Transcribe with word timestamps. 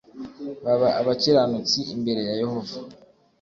baba 0.63 0.89
abakiranutsi 0.99 1.79
imbere 1.93 2.21
ya 2.27 2.33
Yehova 2.41 2.77